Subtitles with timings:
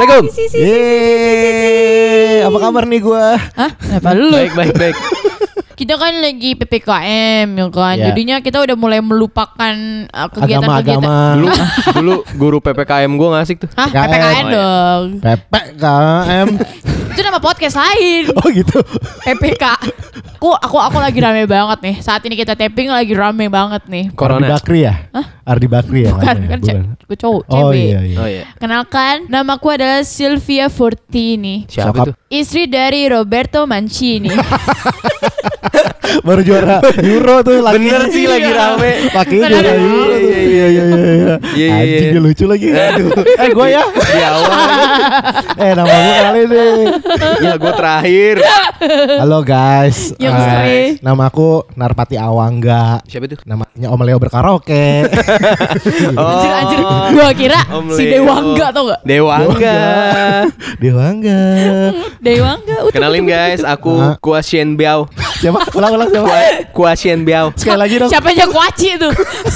[0.00, 0.56] Assalamualaikum.
[0.56, 3.36] Yeay, apa kabar nih gua?
[3.36, 3.68] Hah?
[3.76, 4.32] Kenapa lu?
[4.32, 4.96] Baik, baik, baik.
[5.80, 7.96] Kita kan lagi PPKM ya kan.
[8.00, 8.12] Ya.
[8.12, 9.76] Jadinya kita udah mulai melupakan
[10.08, 11.36] uh, kegiatan-kegiatan.
[11.40, 11.48] Dulu,
[11.96, 13.68] dulu guru PPKM gue nggak asik tuh.
[13.76, 13.88] Hah?
[13.88, 14.08] PPKM.
[14.08, 15.04] PPKM dong.
[15.24, 16.48] PPKM.
[17.10, 18.30] Itu nama podcast lain.
[18.40, 18.78] Oh gitu.
[19.26, 19.64] PPK.
[20.40, 21.96] Aku aku aku lagi rame banget nih.
[22.00, 24.08] Saat ini kita tapping lagi rame banget nih.
[24.08, 24.46] Ardi Corona.
[24.48, 24.94] Bakri ya?
[25.44, 26.16] Ardi Bakri ya?
[26.16, 26.48] Bukan namanya?
[26.48, 26.76] kan Bukan.
[27.04, 28.16] gue cowok, Oh iya iya.
[28.16, 28.44] Oh iya.
[28.56, 31.68] Kenalkan, namaku adalah Sylvia Fortini.
[31.68, 32.12] Siapa itu?
[32.32, 34.32] Istri dari Roberto Mancini.
[36.26, 37.78] Baru juara Euro tuh lagi.
[37.78, 38.92] Bener sih lagi rame.
[39.12, 39.50] Bener.
[39.50, 40.30] juara Euro tuh.
[40.40, 40.84] Iya, Iya iya iya.
[40.84, 41.34] iya.
[41.54, 42.20] Iya, iya, Anjing iya.
[42.20, 42.66] lucu lagi.
[42.72, 43.10] Aduh.
[43.22, 43.82] Eh gue ya.
[44.10, 44.50] Di awal.
[45.54, 46.84] Eh nama gue kali nih.
[47.40, 48.34] Ya gue terakhir.
[49.16, 50.12] Halo guys.
[50.16, 50.78] Yang Eh, sore.
[51.00, 53.00] nama aku Narpati Awangga.
[53.04, 53.36] Siapa itu?
[53.44, 55.04] Namanya Om Leo berkaraoke.
[56.20, 56.78] Anjir anjir.
[57.12, 58.24] Gua kira Om si Leo.
[58.24, 59.00] Dewangga tau gak?
[59.02, 59.78] Dewangga.
[60.78, 61.40] Dewangga.
[62.26, 62.76] Dewangga.
[62.84, 64.14] utuh, Kenalin utuh, guys, aku Ah.
[64.18, 65.08] Kuasien Biao.
[65.38, 65.72] Siapa?
[65.74, 66.36] Ulang ulang siapa?
[66.70, 67.52] Kuasien Biao.
[67.56, 68.10] Sekali lagi dong.
[68.10, 69.10] Siapa aja kuaci itu?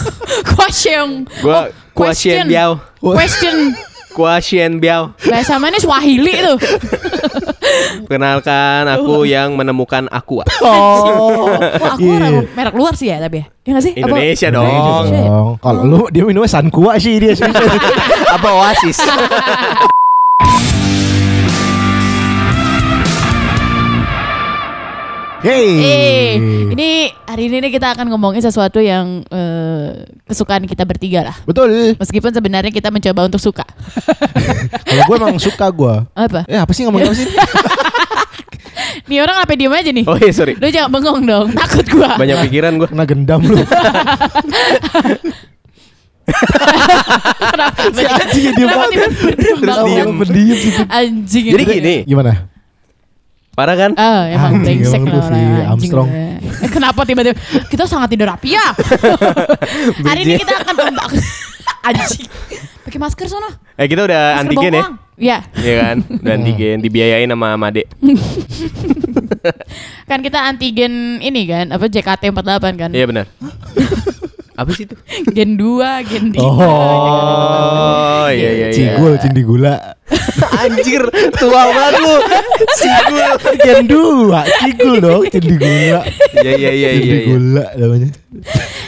[0.54, 1.28] Question.
[1.40, 2.80] Gua Kuasien Biao.
[3.00, 3.72] Question.
[4.14, 5.10] Kuasien Biao.
[5.26, 6.58] Bahasa mana Swahili tuh?
[8.06, 10.46] Kenalkan aku yang menemukan Aqua.
[10.62, 11.50] Oh.
[11.50, 12.46] Wah, aku Iya.
[12.54, 13.46] merek, luar sih ya tapi ya.
[13.66, 13.92] Ya nggak sih?
[13.92, 14.70] Apa- Indonesia dong.
[14.70, 15.20] Indonesia.
[15.26, 15.48] dong.
[15.58, 17.34] Kalau lu dia minumnya Sankua sih dia.
[18.38, 19.02] Apa Oasis?
[25.42, 25.68] hey.
[25.76, 26.30] Eh,
[26.72, 26.90] ini
[27.34, 31.34] hari ini nih kita akan ngomongin sesuatu yang eh, kesukaan kita bertiga lah.
[31.42, 31.98] Betul.
[31.98, 33.66] Meskipun sebenarnya kita mencoba untuk suka.
[34.86, 35.94] Kalau gue emang suka gue.
[36.14, 36.46] Apa?
[36.46, 37.26] Eh apa sih ngomongin apa sih?
[39.10, 40.06] Nih orang apa diem aja nih?
[40.06, 40.54] Oh iya sorry.
[40.56, 42.16] Lu jangan bengong dong, takut gua.
[42.16, 42.88] Banyak pikiran gue.
[42.88, 43.58] Kena gendam lu.
[47.52, 49.10] Kenapa si anjing diem Kenapa banget.
[49.60, 50.08] Terus diem.
[50.88, 52.53] Anjing Jadi gini, Gimana?
[53.54, 53.90] Parah kan?
[53.94, 56.08] Ah, emang Anjing, brengsek emang lah lu si orang, anjing Armstrong.
[56.10, 57.34] Eh, kenapa tiba-tiba
[57.70, 58.66] kita sangat tidak rapi ya?
[60.10, 60.74] Hari ini kita akan
[61.88, 62.26] anjing.
[62.84, 63.48] Pakai masker sono.
[63.80, 64.82] Eh kita udah Masker antigen ya?
[64.84, 64.96] bawang.
[65.14, 65.38] Iya.
[65.56, 65.96] Iya kan?
[66.20, 67.86] Udah antigen dibiayain sama Made.
[70.04, 72.90] Kan kita antigen ini kan, apa JKT48 kan?
[72.90, 73.26] Iya benar.
[74.54, 74.94] Apa sih itu?
[75.36, 76.38] Gen 2, gen 3.
[76.38, 78.94] Oh iya iya iya.
[78.94, 79.76] Cigul, cindi gula.
[80.62, 81.02] Anjir,
[81.34, 82.14] tua banget lu.
[82.78, 83.30] Cigul.
[83.60, 86.00] Gen dua, cigul dong, cindi gula.
[86.38, 87.16] Iya iya iya Cindi iya.
[87.18, 87.26] iya.
[87.26, 88.08] gula namanya.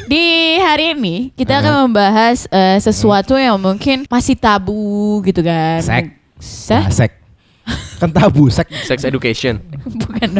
[0.06, 0.24] Di
[0.62, 5.82] hari ini kita akan membahas eh, sesuatu yang mungkin masih tabu gitu kan.
[5.82, 6.06] Sek.
[6.38, 6.82] Sek?
[6.82, 7.12] Nah, sek.
[7.98, 8.70] Kan tabu, sek.
[8.86, 9.58] Sex education.
[10.02, 10.30] Bukan.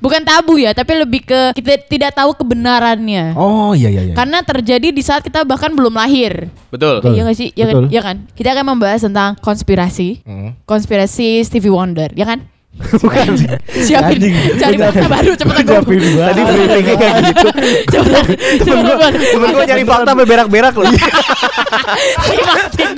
[0.00, 3.36] Bukan tabu ya, tapi lebih ke kita tidak tahu kebenarannya.
[3.36, 4.14] Oh iya iya iya.
[4.16, 6.48] Karena terjadi di saat kita bahkan belum lahir.
[6.72, 7.04] Betul.
[7.04, 7.12] Betul.
[7.14, 7.48] Iya gak sih?
[7.52, 7.74] Ya kan?
[7.92, 8.16] Ya kan?
[8.32, 10.24] Kita akan membahas tentang konspirasi.
[10.24, 10.56] Hmm.
[10.64, 12.48] Konspirasi Stevie Wonder, ya kan?
[12.74, 13.26] Bukan.
[13.70, 14.34] Siapin, Anjing.
[14.58, 16.24] cari Gua fakta baru cepetan gua jawabin gua.
[16.26, 17.48] Tadi briefingnya kayak gitu.
[17.86, 18.24] Cepetan,
[18.66, 19.12] cepetan.
[19.14, 20.90] Temen gue nyari fakta sampai berak-berak loh.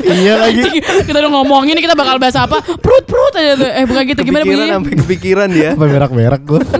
[0.06, 0.62] Iya lagi.
[0.64, 2.62] Anjing, Kita udah ngomongin kita bakal bahas apa?
[2.62, 3.68] Perut-perut aja tuh.
[3.68, 4.76] Eh bukan gitu, gimana Kepikiran bunyinya?
[4.80, 5.70] sampai kepikiran dia.
[5.74, 6.60] Apa berak-berak gua.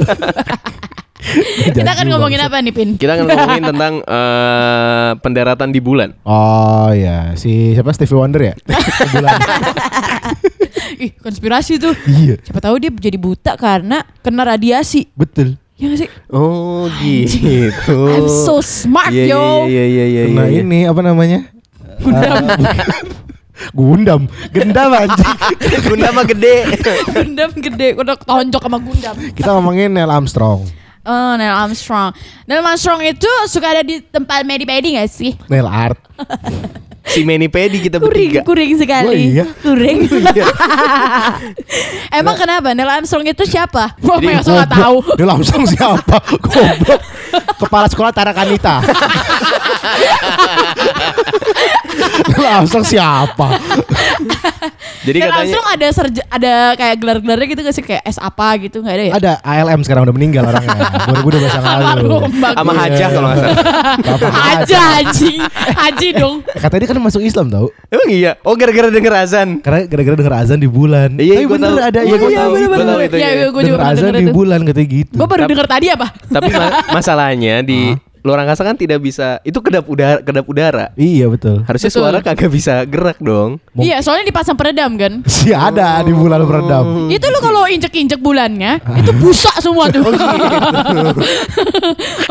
[1.67, 2.89] Kita akan ngomongin apa nih, Pin?
[2.95, 6.15] Kita akan ngomongin tentang eh, pendaratan di bulan.
[6.23, 8.55] Oh iya, si siapa Stevie Wonder ya?
[9.13, 9.35] Bulan.
[11.05, 11.95] Ih, konspirasi tuh.
[12.07, 15.09] iya, Siapa tahu dia jadi buta karena kena radiasi.
[15.13, 15.57] betul.
[15.77, 16.11] Ya gak sih?
[16.29, 18.09] Oh gitu.
[18.09, 19.69] I'm so smart, Iya, yo.
[19.69, 20.65] Iya iya iya Kena iya.
[20.65, 21.39] ini apa namanya?
[22.01, 22.45] Gundam.
[22.49, 22.77] Ah,
[23.73, 24.23] Gundam,
[24.53, 25.33] gendam anjing.
[25.83, 26.57] Gunda mah gede.
[27.13, 29.17] Gundam gede, udah tonjok sama Gundam.
[29.33, 30.65] Kita ngomongin Neil Armstrong.
[31.07, 32.11] Oh, Neil Armstrong.
[32.51, 35.39] Neil Armstrong itu suka ada di tempat medi-medi gak sih?
[35.47, 35.99] Neil Art.
[37.07, 38.41] Si Manny Pedi kita Kuring, bertiga.
[38.43, 39.07] kuring sekali.
[39.07, 39.45] Oh, iya?
[39.63, 40.11] Kuring.
[42.19, 42.75] Emang kenapa?
[42.75, 43.95] Neil Armstrong itu siapa?
[44.03, 44.97] Masa nggak tahu.
[45.15, 46.19] Neil Armstrong siapa?
[46.35, 47.01] Goblok.
[47.63, 48.83] Kepala sekolah Tarakanita.
[52.35, 53.55] Neil Armstrong siapa?
[55.07, 57.85] Jadi Neil katanya Armstrong ada serja, ada kayak gelar-gelarnya gitu gak sih?
[57.85, 59.13] Kayak S apa gitu nggak ada ya?
[59.15, 60.79] Ada ALM sekarang udah meninggal orangnya.
[61.23, 62.09] 2012 yang lalu.
[62.35, 62.77] Sama bagus.
[62.77, 63.57] Hajah kalau nggak salah.
[63.97, 65.33] Bapak Haja Haji
[65.73, 68.33] Haji dong Eh, Katanya dia kan masuk Islam tau Emang iya?
[68.43, 69.49] Oh gara-gara denger azan.
[69.59, 71.79] Karena gara-gara denger azan di bulan Iya, Tapi bener tahu.
[71.81, 72.51] ada Iya, iya, gua iya, tahu.
[72.51, 73.07] bener, Gua bener, tahu bener.
[73.07, 73.47] itu, Iya, iya.
[73.47, 76.07] gue juga azan di bulan katanya gitu Gue baru denger tadi apa?
[76.27, 77.81] Tapi ma- masalahnya di
[78.27, 80.91] luar angkasa kan tidak bisa itu kedap udara kedap udara.
[80.99, 81.63] Iya betul.
[81.63, 82.03] Harusnya Betul.
[82.03, 83.63] suara kagak bisa gerak dong.
[83.79, 85.23] Iya, soalnya dipasang peredam kan.
[85.37, 87.07] Si ada di bulan beredam.
[87.07, 90.03] Itu lu kalau injek-injek bulannya, itu busak semua tuh.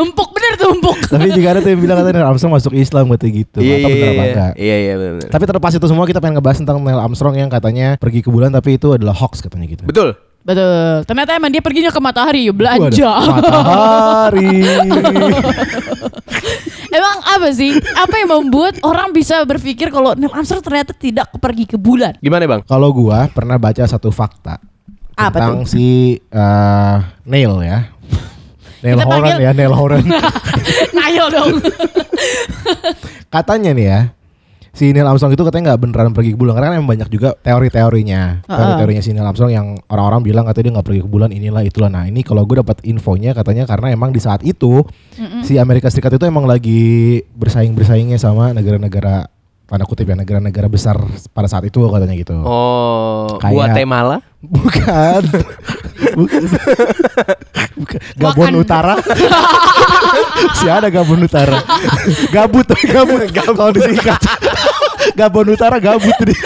[0.02, 0.98] empuk bener tuh empuk.
[1.08, 3.58] Tapi juga ada tuh yang bilang katanya Neil Armstrong masuk Islam katanya gitu.
[3.62, 4.24] Iya Atau iya iya.
[4.26, 4.52] enggak?
[4.58, 5.28] Iya iya benar.
[5.32, 8.52] Tapi terlepas itu semua kita pengen ngebahas tentang Neil Armstrong yang katanya pergi ke bulan
[8.52, 9.88] tapi itu adalah hoax katanya gitu.
[9.88, 10.18] Betul.
[10.46, 11.02] Betul.
[11.02, 13.10] Ternyata emang dia perginya ke matahari, Waduh, belanja.
[13.34, 14.62] Matahari.
[16.86, 17.76] Emang apa sih?
[17.76, 22.16] Apa yang membuat orang bisa berpikir kalau Neil Armstrong ternyata tidak pergi ke bulan?
[22.22, 22.62] Gimana bang?
[22.64, 24.56] Kalau gua pernah baca satu fakta
[25.12, 26.96] Apa tentang si eh,
[27.26, 27.90] Neil ya.
[28.80, 30.04] Neil Kita Horan panggil- ya, Neil Horan.
[30.96, 31.52] Ngayal dong.
[33.28, 34.00] katanya nih ya.
[34.76, 37.32] Si Neil Armstrong itu katanya nggak beneran pergi ke bulan karena kan emang banyak juga
[37.40, 38.44] teori-teorinya.
[38.44, 41.88] Teori-teorinya si Neil Armstrong yang orang-orang bilang katanya dia nggak pergi ke bulan inilah itulah.
[41.88, 44.84] Nah ini kalau gue dapat infonya katanya karena emang di saat itu
[45.40, 49.32] si Amerika Serikat itu emang lagi bersaing-bersaingnya sama negara-negara
[49.66, 50.94] tanda kutip ya negara-negara besar
[51.34, 52.38] pada saat itu katanya gitu.
[52.38, 54.16] Oh, Kayak- Guatemala.
[54.38, 55.22] Bukan.
[56.18, 56.42] Bukan.
[57.74, 57.98] Bukan.
[58.14, 58.62] Gabon Wakanda.
[58.62, 58.94] Utara.
[60.62, 61.58] si ada Gabon Utara.
[62.30, 63.26] gabut, gabut.
[63.34, 64.22] Kalau disingkat.
[65.18, 66.38] Gabon Utara gabut nih.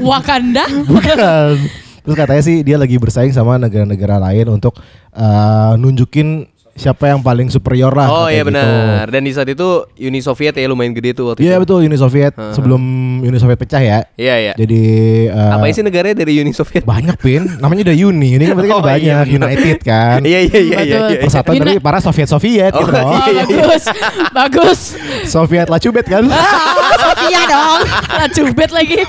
[0.00, 0.64] Wakanda.
[0.84, 1.54] Bukan.
[2.00, 4.80] Terus katanya sih dia lagi bersaing sama negara-negara lain untuk
[5.12, 6.48] eh, nunjukin
[6.78, 8.06] siapa yang paling superior lah.
[8.06, 8.48] Oh iya gitu.
[8.48, 9.04] benar.
[9.08, 9.66] Dan di saat itu
[9.98, 11.62] Uni Soviet ya lumayan gede tuh waktu Iya itu.
[11.62, 12.82] betul Uni Soviet sebelum
[13.20, 13.98] Uni Soviet pecah ya.
[14.14, 14.52] Iya iya.
[14.54, 14.82] Jadi
[15.26, 16.86] eh, Apa sih negaranya dari Uni Soviet?
[16.86, 18.28] banyak pin, namanya udah Uni.
[18.32, 19.34] Ini kan berarti kan Oh, banyak iya.
[19.34, 20.18] United kan.
[20.22, 20.98] Iya iya iya iya.
[21.08, 21.20] Iya.
[21.20, 23.02] Persatuan Uni- dari para Soviet Soviet Oh, gitu loh.
[23.02, 23.42] Oh, Iya, iya.
[23.44, 23.84] bagus.
[24.30, 24.78] Bagus.
[25.26, 26.22] Soviet Lacubet kan.
[27.20, 27.80] Iya dong.
[28.08, 28.98] Lah cubit lagi.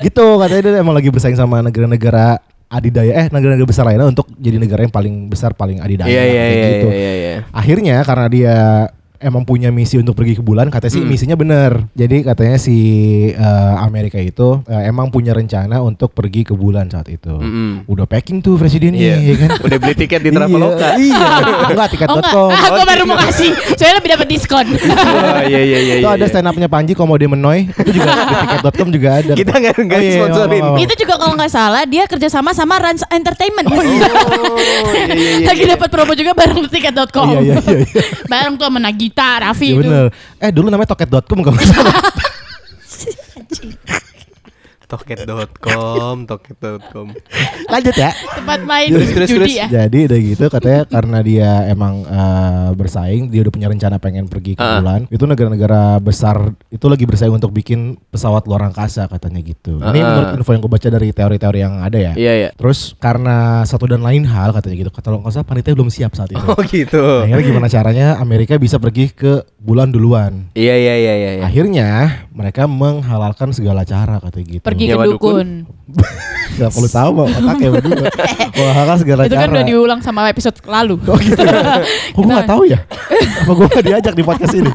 [0.00, 4.58] gitu katanya dia emang lagi bersaing sama negara-negara adidaya eh negara-negara besar lainnya untuk jadi
[4.58, 6.88] negara yang paling besar paling adidaya iya kayak iya gitu.
[6.90, 7.34] iya iya.
[7.54, 8.54] Akhirnya karena dia
[9.18, 11.08] emang punya misi untuk pergi ke bulan katanya sih Hmm.
[11.08, 12.76] misinya bener jadi katanya si
[13.28, 17.84] eh, Amerika itu eh, emang punya rencana untuk pergi ke bulan saat itu Mm-mm.
[17.84, 19.16] udah packing tuh presidennya Iya.
[19.22, 20.94] ya kan Udah beli tiket di Traveloka.
[20.96, 21.66] iya, iya.
[21.66, 23.50] enggak Oh tiket.com enggak, aku baru mau kasih.
[23.72, 24.66] Soalnya lebih dapat diskon.
[25.26, 25.94] Oh iya iya iya.
[25.96, 26.28] itu iya, ada iya.
[26.28, 30.02] stand upnya Panji Komo Menoy itu juga di tiket.com juga ada Kita nggak nggak Oh,
[30.02, 30.62] iya, iya, sponsorin.
[30.62, 30.82] oh, oh, oh.
[30.82, 33.66] Itu juga kalau nggak salah dia kerjasama sama Rans Entertainment.
[33.66, 35.46] Oh iya iya iya.
[35.50, 37.26] Lagi dapat promo juga bareng tiket.com.
[37.28, 38.02] Iya, iya, iya, iya.
[38.26, 39.82] bareng tuh sama Nagita, Raffi Iya itu.
[39.86, 40.06] bener.
[40.42, 41.94] Eh dulu namanya toket.com kalau salah.
[44.86, 47.06] Toket.com, toket.com.
[47.66, 48.10] Lanjut ya.
[48.14, 49.54] Tempat main Terus, terus, judi terus.
[49.56, 49.66] ya.
[49.66, 54.54] Jadi udah gitu katanya karena dia emang eh, bersaing, dia udah punya rencana pengen pergi
[54.54, 54.78] ke Ah.
[54.78, 55.00] bulan.
[55.08, 56.38] Itu negara-negara besar
[56.68, 59.76] itu lagi bersaing untuk bikin pesawat luar angkasa katanya gitu.
[59.76, 60.06] Ini Ah.
[60.06, 62.12] menurut info yang gue baca dari teori-teori yang ada ya.
[62.14, 62.50] Iya iya.
[62.54, 64.90] Terus karena satu dan lain hal katanya gitu.
[64.90, 66.46] Kata kalau nggak salah panitia belum siap saat itu.
[66.46, 67.02] Oh gitu.
[67.26, 70.46] Akhirnya gimana caranya Amerika bisa pergi ke bulan duluan.
[70.54, 71.30] Iya iya iya iya.
[71.36, 71.42] iya.
[71.42, 71.88] Akhirnya
[72.30, 74.62] mereka menghalalkan segala cara katanya gitu.
[74.76, 75.08] Pergi ke dukun.
[75.16, 75.48] dukun.
[76.56, 78.06] Gak perlu tahu Mbak, otaknya berdua.
[78.56, 79.42] Menghalalkan segala Itu cara.
[79.44, 80.96] kan udah diulang sama episode lalu.
[81.12, 81.36] Oh gitu.
[82.16, 82.78] Kok gue gak tahu ya?
[83.44, 84.70] Apa gue gak diajak di podcast ini?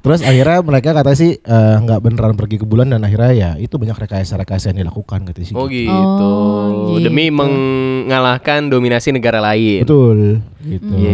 [0.00, 3.76] Terus akhirnya mereka kata sih eh, nggak beneran pergi ke bulan dan akhirnya ya itu
[3.76, 5.54] banyak rekayasa-rekayasa yang dilakukan gitu sih.
[5.58, 5.92] Oh gitu.
[5.92, 7.10] Oh, gitu.
[7.10, 9.84] Demi mengalahkan dominasi negara lain.
[9.84, 10.40] Betul.
[10.64, 10.88] Gitu.
[10.96, 11.12] Iya,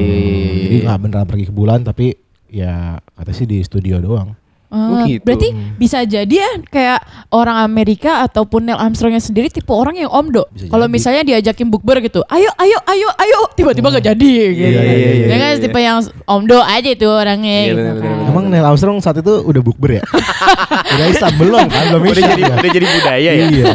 [0.70, 2.14] Jadi nggak beneran pergi ke bulan tapi
[2.46, 4.38] ya kata sih di studio doang.
[4.66, 5.22] Oh, Oh, gitu.
[5.22, 5.48] Berarti
[5.78, 6.98] bisa jadi ya kayak
[7.30, 10.46] orang Amerika ataupun Neil Armstrongnya sendiri tipe orang yang omdo.
[10.50, 14.66] Bisa Kalau misalnya diajakin bukber gitu, ayo ayo ayo ayo, tiba-tiba gak jadi gitu.
[14.66, 15.62] Iya, iya, iya, iya, kan iya.
[15.62, 18.02] tipe yang omdo aja itu orangnya Iya, gitu bener, kan.
[18.02, 18.30] bener, bener.
[18.30, 20.02] Emang Neil Armstrong saat itu udah bukber ya?
[20.98, 21.84] udah Islam belum kan?
[21.94, 22.54] Belum Udah jadi ya?
[22.58, 23.46] udah jadi budaya ya.
[23.46, 23.66] Iya.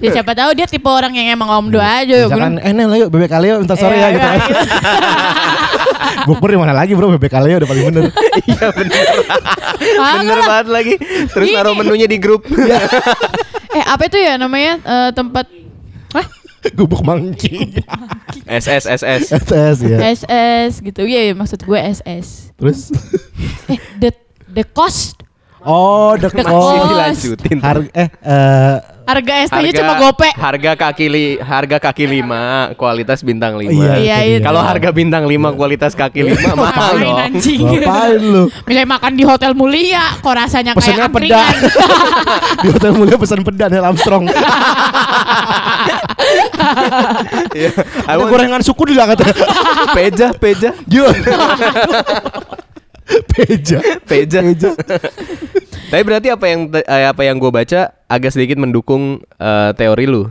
[0.00, 2.24] Ya siapa tahu dia tipe orang yang emang omdo aja.
[2.30, 4.40] Misalkan eh Nel ayo bebek kali minta sore Iya, ya gitu iya, kan.
[6.28, 8.02] Bukber di mana lagi bro bebek kali udah paling bener.
[8.48, 9.04] Iya bener.
[9.78, 10.94] Bener banget lagi.
[11.28, 11.56] Terus Ini.
[11.56, 12.46] naruh menunya di grup.
[13.70, 15.50] Eh apa itu ya namanya eh, tempat
[16.14, 16.26] Hah?
[16.72, 17.74] Gubuk mangki.
[18.46, 19.22] SS SS.
[19.34, 19.98] SS ya.
[20.14, 21.02] SS gitu.
[21.02, 22.54] Iya, iya, maksud gue SS.
[22.54, 22.94] Terus
[23.66, 24.10] Eh the
[24.48, 25.20] the cost
[25.60, 26.88] Oh, the The Masih cost.
[26.88, 27.56] dilanjutin.
[27.58, 30.28] Harga eh eh harga ST-nya cuma gope.
[30.32, 33.72] Harga kaki li, harga kaki lima, kualitas bintang lima.
[33.72, 34.38] Iya, Iya, iya.
[34.40, 37.18] Kalau harga bintang lima, kualitas kaki lima mahal Ngapain, dong.
[37.20, 37.60] anjing.
[37.60, 38.44] ngapain lu?
[38.64, 41.36] Misalnya makan di hotel mulia, kok rasanya Pesennya kayak peda.
[41.36, 41.56] angkringan.
[42.64, 44.24] Di hotel mulia pesan peda Neil Armstrong.
[47.54, 47.70] Iya.
[48.08, 49.34] I Ada gorengan suku juga katanya.
[49.92, 50.70] peja, peja.
[53.28, 53.78] Peja.
[54.08, 54.40] peja.
[54.40, 54.70] Peja.
[55.94, 60.26] Tapi berarti apa yang eh, apa yang gue baca agak sedikit mendukung eh, teori lu.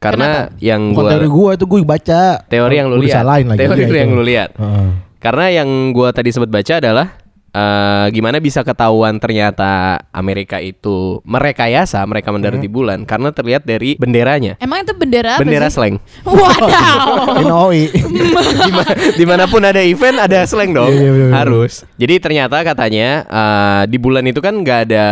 [0.00, 2.20] Karena yang Bukan gua teori gua itu gue baca.
[2.48, 3.22] teori yang lu lihat.
[3.60, 4.50] Teori Iya, yang lu lihat.
[4.56, 4.88] Heeh.
[5.20, 7.21] Karena yang gua tadi sempat baca adalah
[7.52, 9.72] eh, gimana bisa ketahuan ternyata
[10.10, 12.64] Amerika itu merekayasa mereka mendarat Hmm.
[12.64, 14.56] di bulan karena terlihat dari benderanya.
[14.58, 15.74] Emang itu bendera apa Bendera sih?
[15.74, 15.94] slang.
[16.22, 17.70] Wadaw.
[18.62, 21.34] Dima- di mana pun ada event ada slang dong Iya, iya, bener, bener.
[21.34, 25.06] harus jadi ternyata katanya eh, di bulan itu kan nggak ada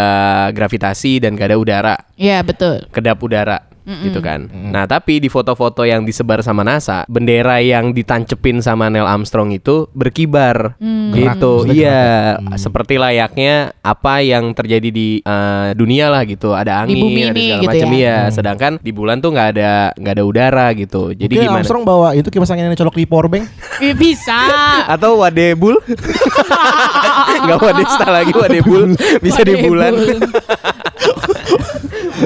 [0.51, 2.85] gravitasi dan gak ada udara Iya betul.
[2.91, 3.70] kedap udara
[4.03, 4.47] gitu kan.
[4.47, 9.91] Nah tapi di foto-foto yang disebar sama NASA bendera yang ditancepin sama Neil Armstrong itu
[9.93, 10.79] berkibar.
[10.81, 11.53] Gitu.
[11.67, 12.01] Gerak, iya
[12.39, 16.55] maksudnya seperti layaknya apa yang terjadi di eh, dunia lah gitu.
[16.55, 17.89] Ada Di angin bumi ada segala gitu macam.
[17.91, 17.99] ya.
[17.99, 21.11] iya sedangkan di bulan tuh nggak ada nggak ada udara gitu.
[21.11, 21.59] Jadi Mungkin gimana?
[21.63, 23.45] Armstrong bawa itu kipas angin yang colok di powerbank.
[23.83, 24.39] Ih, Bisa.
[24.95, 25.77] atau wadebul?
[27.45, 28.95] Nggak wadesta lagi wadebul.
[29.23, 29.93] Bisa di bulan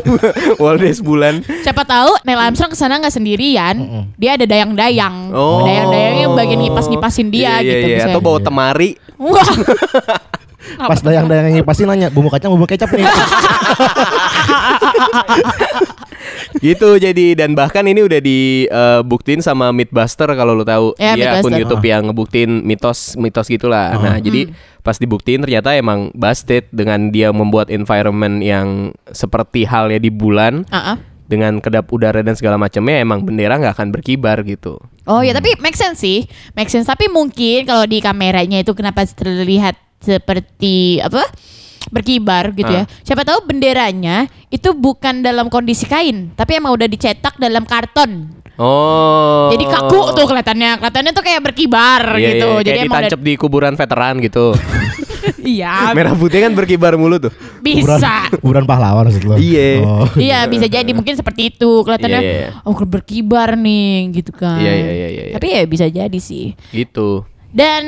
[0.63, 3.77] Waldes bulan Siapa tahu Neil Armstrong ke sana nggak sendirian.
[4.15, 5.31] Dia ada dayang-dayang.
[5.31, 5.63] Oh.
[5.63, 7.87] Dayang-dayangnya bagian ngipas-ngipasin dia Iya, gitu.
[7.87, 7.99] iya, iya.
[8.01, 8.11] bisa.
[8.11, 9.45] atau bawa temari Wah.
[10.89, 13.05] Pas dayang-dayangnya pasti nanya bumbu kacang bumbu kecap nih.
[16.65, 21.53] gitu jadi dan bahkan ini udah dibuktiin sama Mythbuster kalau lu tahu Ya, dia akun.
[21.53, 24.49] YouTube yang ngebuktiin mitos mitos gitulah nah jadi
[24.85, 31.00] pas dibuktiin ternyata emang busted dengan dia membuat environment yang seperti halnya di bulan ah.
[31.25, 35.53] dengan kedap udara dan segala macamnya emang bendera nggak akan berkibar gitu Oh ya tapi
[35.61, 36.25] make sense sih,
[36.57, 36.88] make sense.
[36.88, 41.29] Tapi mungkin kalau di kameranya itu kenapa terlihat seperti apa
[41.87, 42.85] berkibar gitu ya?
[43.00, 48.31] Siapa tahu benderanya itu bukan dalam kondisi kain, tapi emang udah dicetak dalam karton.
[48.55, 52.49] oh Jadi kaku tuh kelihatannya, kelihatannya tuh kayak berkibar Iya, gitu.
[52.49, 54.47] iya, Jadi kayak emang ditancap di kuburan veteran gitu
[55.43, 58.29] iya merah putih kan berkibar mulu tuh bisa.
[58.31, 59.35] Kuburan pahlawan maksud lo.
[59.35, 59.81] Iya.
[59.81, 60.05] Oh.
[60.21, 62.49] Iya bisa jadi mungkin seperti itu kelihatannya Iya, iya.
[62.62, 64.61] oh berkibar nih gitu kan.
[64.61, 65.35] Iya, iya, iya, iya, iya.
[65.35, 66.53] Tapi ya bisa jadi sih.
[66.71, 67.83] gitu Dan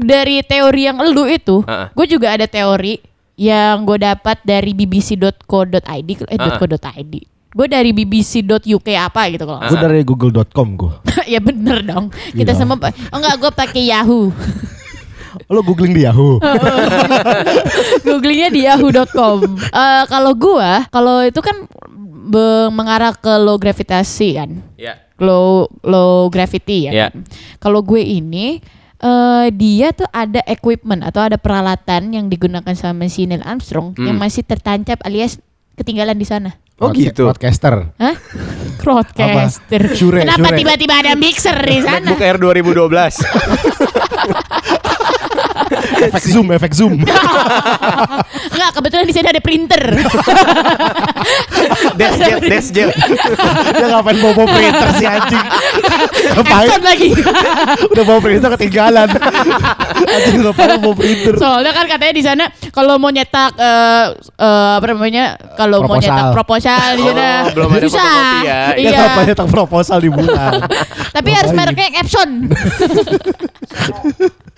[0.00, 1.92] dari teori yang elu itu, Ha-ha.
[1.92, 2.98] gue juga ada teori
[3.40, 6.60] yang gue dapat dari bbc.co.id, eh Ha-ha.
[6.60, 7.14] .co.id.
[7.50, 10.92] Gue dari bbc.uk apa gitu kalau nggak Gue dari google.com gue.
[11.32, 12.12] ya bener dong.
[12.30, 12.58] Kita Iya.
[12.60, 14.28] semua, pa- oh enggak gue pakai Yahoo.
[15.48, 16.38] Lo googling di Yahoo.
[18.06, 19.38] Googlingnya di yahoo.com.
[19.58, 21.56] Eh kalau gue, kalau itu kan
[22.70, 24.50] mengarah ke low gravitasi kan.
[24.76, 26.92] ya low low gravity ya.
[26.92, 27.06] Ya.
[27.08, 27.26] kan.
[27.58, 28.62] Kalau gue ini
[29.00, 34.16] eh dia tuh ada equipment atau ada peralatan yang digunakan sama si Neil Armstrong yang
[34.16, 35.40] masih tertancap alias
[35.74, 36.52] ketinggalan di sana.
[36.80, 37.92] oh gitu Podcaster.
[37.96, 38.16] Hah?
[38.80, 39.92] Broadcaster.
[39.92, 42.00] Shure, Kenapa tiba-tiba ada mixer di sana?
[42.00, 43.20] MacBook Air 2012
[46.02, 46.92] efek zoom, efek zoom.
[48.54, 49.80] Enggak, kebetulan di sana ada printer.
[52.00, 52.88] Desjet Desjet
[53.70, 55.44] Dia ngapain bawa bawa printer sih anjing.
[56.34, 56.66] Ngapain?
[56.66, 57.08] Epson lagi.
[57.92, 59.08] Udah bawa printer ketinggalan.
[60.00, 61.32] anjing ngapain bawa printer?
[61.36, 65.36] Soalnya kan katanya di sana kalau mau nyetak eh eh, apa namanya?
[65.54, 68.00] Kalau mau nyetak proposal di sana Oh, belum ada susah.
[68.00, 68.60] fotokopi ya.
[68.70, 68.98] Dia Iya.
[68.98, 70.52] ngapain nyetak proposal di bulan.
[71.10, 72.08] Tapi harus mereknya yang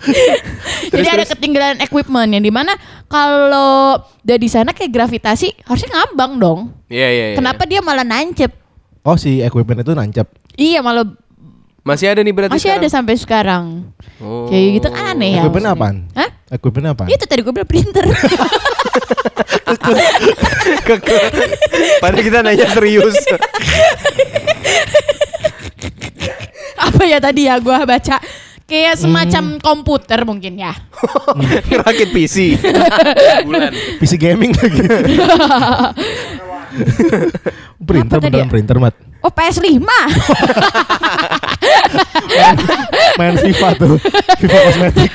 [0.93, 2.75] Jadi ada ketinggalan equipment yang di mana
[3.07, 6.59] kalau udah di sana kayak gravitasi harusnya ngambang dong.
[6.91, 7.37] Iya iya iya.
[7.37, 8.51] Kenapa dia malah nancep?
[9.03, 10.27] Oh si equipment itu nancep.
[10.55, 11.07] Iya malah
[11.83, 12.95] Masih ada nih berarti masih ada sekarang?
[12.95, 13.63] sampai sekarang.
[14.23, 14.47] Oh.
[14.47, 15.43] Kayak gitu kan aneh ya.
[15.43, 16.07] Equipment apaan?
[16.15, 16.29] Hah?
[16.47, 17.03] Equipment apa?
[17.11, 18.07] Itu tadi gue bilang printer.
[22.01, 23.17] Padahal kita nanya serius
[26.87, 28.17] Apa ya tadi ya gue baca
[28.73, 30.73] kayak semacam komputer mungkin ya.
[31.85, 32.57] Rakit PC
[33.45, 33.69] Bulan
[34.01, 34.81] PC gaming lagi.
[37.87, 38.49] printer Apa beneran ya?
[38.49, 38.97] printer mat.
[39.21, 39.77] Oh PS5.
[43.21, 44.01] Main FIFA tuh.
[44.41, 45.11] FIFA kosmetik.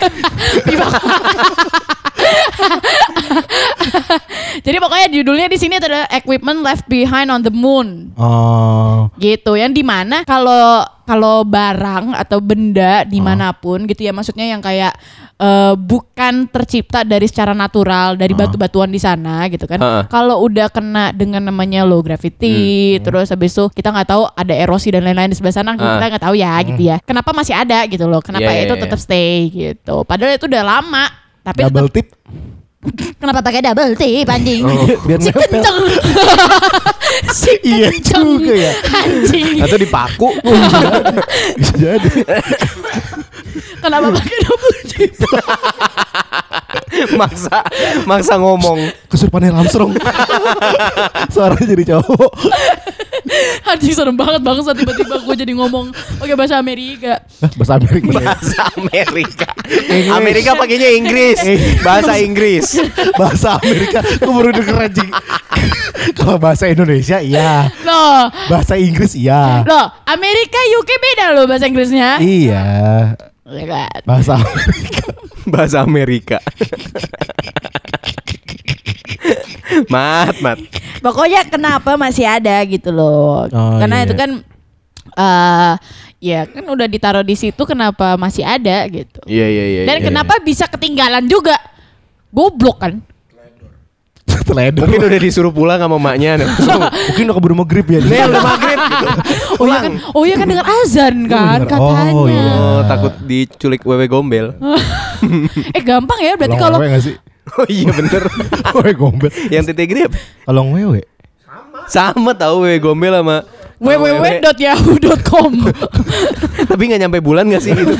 [4.62, 8.10] Jadi pokoknya judulnya di sini ada equipment left behind on the moon.
[8.18, 9.10] Oh.
[9.18, 14.44] gitu yang di mana kalau kalau barang atau benda di mana pun gitu ya maksudnya
[14.44, 14.92] yang kayak
[15.40, 20.02] eh, bukan tercipta dari secara natural dari batu-batuan di sana gitu kan Heeh.
[20.12, 24.92] kalau udah kena dengan namanya low gravity terus habis itu kita nggak tahu ada erosi
[24.92, 25.80] dan lain-lain di sebelah sana Heeh.
[25.80, 28.82] kita nggak taau ya gitu ya kenapa masih ada gitu loh kenapa iya, itu iya.
[28.84, 31.04] tetap stay gitu padahal itu udah lama
[31.40, 32.06] tapi tetap, Double tip.
[33.14, 34.62] Kenapa pakai double tip anjing
[35.02, 35.50] Biar si nempel.
[35.50, 35.78] kenceng
[37.35, 38.73] si Iya kenceng juga ya.
[38.94, 40.28] anjing Atau dipaku
[41.58, 42.11] Bisa jadi.
[43.78, 45.12] Kenapa pakai double tip?
[47.14, 47.62] Maksa
[48.04, 49.92] Maksa ngomong Kesurupan Neil Armstrong.
[51.28, 52.30] Suaranya jadi cowok.
[53.70, 57.20] Anjing serem banget bangsa tiba-tiba gue jadi ngomong pakai bahasa Amerika.
[57.42, 58.18] Hah, bahasa Amerika.
[58.18, 59.49] Bahasa Amerika.
[60.16, 61.38] Amerika pakainya Inggris.
[61.85, 62.66] Bahasa Inggris.
[63.20, 63.99] bahasa Amerika.
[64.04, 65.11] Gue baru denger anjing.
[66.14, 67.68] Kalau bahasa Indonesia iya.
[67.82, 69.66] Loh, Bahasa Inggris iya.
[69.66, 72.23] loh Amerika UK beda loh bahasa Inggrisnya.
[72.23, 72.64] Iya.
[73.49, 74.00] Ya kan?
[74.04, 75.04] Bahasa Amerika.
[75.49, 76.38] Bahasa Amerika.
[79.88, 80.58] mat, mat.
[80.99, 83.47] Pokoknya kenapa masih ada gitu loh.
[83.50, 84.07] Oh, Karena iya.
[84.07, 84.31] itu kan
[85.19, 85.75] eh
[86.19, 89.23] ya kan udah ditaruh di situ kenapa masih ada gitu.
[89.26, 89.83] Iya, iya, iya.
[89.87, 90.07] Dan iya.
[90.11, 91.55] kenapa bisa ketinggalan juga?
[92.35, 92.93] Goblok kan?
[94.49, 94.85] Teledor.
[94.85, 96.43] Mungkin udah disuruh pulang sama maknya.
[97.14, 98.00] Mungkin udah keburu maghrib ya.
[98.02, 99.07] Nih udah maghrib gitu.
[99.59, 99.93] Oh iya kan?
[100.14, 101.59] Oh iya kan dengan azan kan.
[101.67, 102.12] Oh, katanya.
[102.31, 102.52] iya.
[102.55, 104.55] Oh, takut diculik wewe gombel.
[105.75, 106.78] eh gampang ya berarti kalau?
[107.57, 108.23] Oh iya bener.
[108.76, 109.31] Wewe gombel.
[109.49, 110.19] Yang titik gede apa?
[110.45, 111.02] Kalau ngewe.
[111.88, 115.52] Sama tahu wewe gombel sama www.yahoo.com
[116.71, 117.95] Tapi nggak nyampe bulan gak sih itu?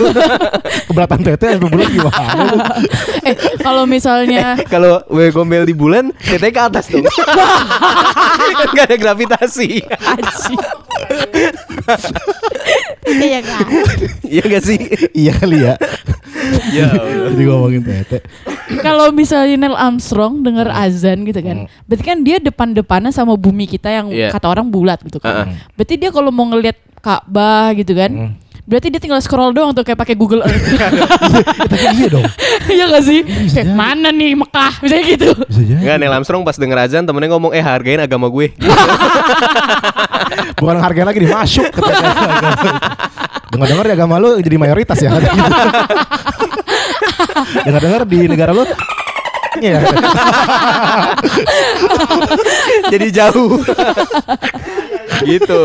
[0.90, 2.26] Keberatan tete sampai bulan gimana?
[3.23, 7.07] eh kalau misalnya Kalau wewe gombel di bulan, tetenya ke atas dong.
[7.07, 9.87] kan gak ada gravitasi.
[9.87, 10.61] Anjing.
[13.09, 13.67] Iya kan?
[14.26, 14.78] Iya gak sih?
[15.14, 15.75] iya kali ya.
[16.71, 16.88] Ya
[17.28, 18.19] Jadi ngomongin tete.
[18.78, 23.88] Kalau misalnya Neil Armstrong dengar azan gitu kan, berarti kan dia depan-depanan sama bumi kita
[23.88, 24.28] yang Iya.
[24.31, 25.47] kata orang bulat gitu kan.
[25.47, 25.57] Uh-uh.
[25.75, 29.97] Berarti dia kalau mau ngelihat Ka'bah gitu kan, berarti dia tinggal scroll doang tuh kayak
[29.97, 30.61] pakai Google Earth.
[31.62, 32.26] Tapi iya dong.
[32.67, 33.21] Iya gak sih?
[33.23, 33.78] Bisa Kayak jadi.
[33.78, 35.28] mana nih Mekah misalnya gitu.
[35.38, 35.81] Bisa jadi.
[35.81, 38.52] Enggak, Neil Armstrong pas denger azan temennya ngomong, eh hargain agama gue.
[40.59, 42.11] Bukan harganya lagi dimasuk katanya.
[43.49, 45.11] Dengar-dengar di agama lu jadi mayoritas ya.
[47.67, 48.64] Dengar-dengar di negara lu
[49.59, 49.81] ya.
[52.93, 53.59] Jadi jauh.
[55.25, 55.64] gitu.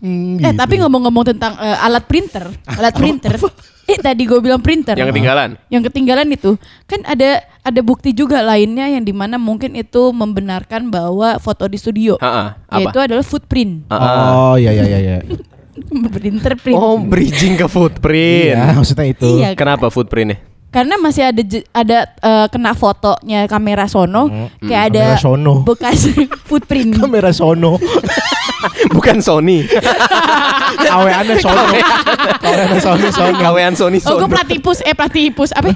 [0.00, 0.56] Hmm, Eh gitu.
[0.56, 3.36] tapi ngomong-ngomong tentang eh, alat printer, alat printer.
[3.84, 4.96] Eh tadi gue bilang printer.
[4.96, 5.60] Yang ketinggalan.
[5.68, 6.56] Yang ketinggalan itu
[6.88, 11.76] kan ada ada bukti juga lainnya yang di mana mungkin itu membenarkan bahwa foto di
[11.76, 12.96] studio apa?
[13.04, 13.92] adalah footprint.
[13.92, 15.16] Oh iya iya iya
[15.74, 16.08] iya.
[16.10, 16.76] printer print.
[16.76, 18.54] Oh, bridging ke footprint.
[18.56, 19.30] Iya, maksudnya itu.
[19.38, 19.54] Iya.
[19.54, 20.38] Kenapa footprintnya?
[20.70, 21.42] Karena masih ada
[21.74, 24.30] ada eh, kena fotonya kamera sono
[24.62, 25.52] kayak ada Kamera sono.
[25.66, 26.00] bekas
[26.48, 26.94] footprint.
[26.94, 27.74] Kamera sono.
[28.94, 29.64] Bukan Sony.
[30.94, 31.64] Aweannya sono.
[32.44, 33.34] Aweannya sono sono.
[33.40, 34.34] Kawean Sony Oh, gue Sony.
[34.36, 35.74] platipus eh platipus apa?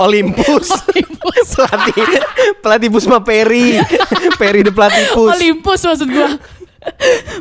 [0.00, 0.72] Olympus.
[1.52, 2.04] Pelatih
[2.58, 3.76] Pelatipus mah Perry.
[4.40, 5.36] Perry the Pelatipus.
[5.36, 6.28] Olympus maksud gua.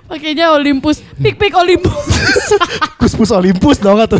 [0.10, 1.00] Pakainya Olympus.
[1.20, 1.96] Pik pik Olympus.
[3.00, 4.20] Pus-pus Olympus dong tuh.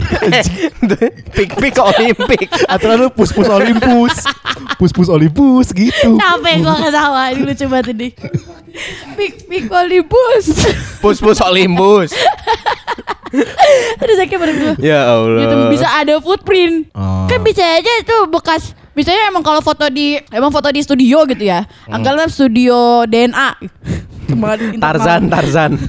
[1.36, 2.48] Pik-pik ke Olimpik.
[2.66, 4.24] Atau lu pus-pus Olympus.
[4.80, 6.16] Pus-pus Olympus gitu.
[6.16, 8.10] Capek gua ketawa Ini lucu banget ini.
[9.20, 10.44] Pik pik Olympus.
[11.04, 12.16] Pus-pus Olympus.
[14.02, 14.74] Aduh sakit pada gua.
[14.80, 15.44] Ya Allah.
[15.44, 16.88] Gitu bisa ada footprint.
[16.96, 17.28] Oh.
[17.28, 21.48] Kan bisa aja itu bekas Misalnya emang kalau foto di emang foto di studio gitu
[21.48, 21.64] ya.
[21.88, 23.56] Anggaplah studio DNA.
[24.84, 25.72] Tarzan, Tarzan.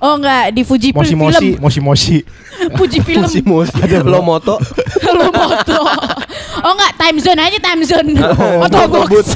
[0.00, 1.20] Oh enggak di Fuji Moshi film.
[1.20, 2.18] moshi, moshi moshi.
[2.72, 3.20] Fuji film.
[3.20, 3.76] Musi musi.
[4.00, 4.56] Lo moto.
[5.04, 5.76] Lo moto.
[6.64, 8.16] Oh enggak, time zone aja time zone.
[8.16, 9.12] Oh, Atau box.
[9.12, 9.26] box.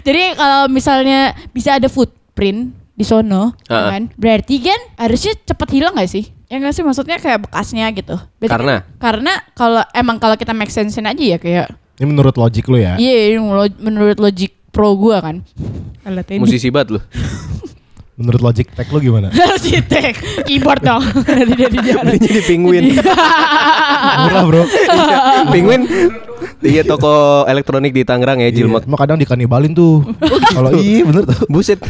[0.00, 3.88] Jadi kalau misalnya bisa ada footprint di sono, ya Ah.
[3.92, 4.08] kan?
[4.14, 6.32] Berarti kan harusnya cepet hilang gak sih?
[6.48, 8.16] Ya nggak sih maksudnya kayak bekasnya gitu.
[8.36, 8.74] Berarti Karena?
[8.74, 12.76] kan- karena kalau emang kalau kita make sense aja ya kayak Ini menurut logik lu
[12.76, 12.96] ya.
[12.96, 15.44] iya lo- menurut logik pro gua kan.
[16.08, 16.40] Alat ini.
[16.40, 17.00] Musisi banget lu.
[18.12, 19.32] Menurut logik tag lu gimana?
[19.36, 21.00] Harus tek keyboard dong.
[21.28, 22.12] Dari dari jalan.
[22.12, 22.84] Belinya di Penguin.
[24.20, 24.62] Murah bro.
[25.48, 25.82] Penguin.
[26.62, 28.86] Iya toko elektronik di Tangerang ya, Jilmek.
[28.86, 30.06] Iya, Emang kadang dikanibalin tuh.
[30.54, 31.38] Kalau iya bener tuh.
[31.50, 31.82] Buset.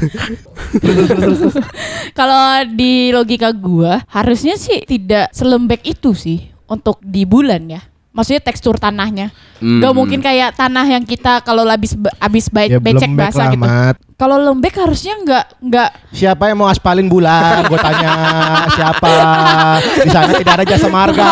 [2.17, 7.92] Kalau di logika gua harusnya sih tidak selembek itu sih untuk di bulan ya.
[8.13, 9.33] Maksudnya tekstur tanahnya.
[9.57, 9.81] Hmm.
[9.81, 13.65] Gak mungkin kayak tanah yang kita kalau habis habis ba- Ya becek basah gitu.
[13.65, 13.97] Mat.
[14.21, 17.67] Kalau lembek harusnya nggak nggak Siapa yang mau aspalin bulan?
[17.67, 18.13] Gue tanya
[18.71, 19.11] siapa?
[19.99, 21.31] Di sana tidak ada jasa marga.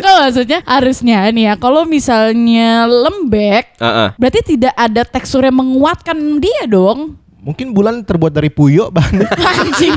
[0.00, 4.08] Nggak, maksudnya harusnya nih ya kalau misalnya lembek Heeh.
[4.16, 7.18] berarti tidak ada tekstur yang menguatkan dia dong.
[7.46, 9.22] Mungkin bulan terbuat dari puyo bahannya.
[9.30, 9.94] Anjing.